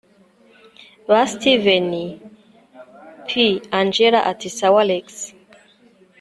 [1.09, 1.89] ba steven
[3.27, 3.29] p
[3.79, 5.05] angella ati sawa alex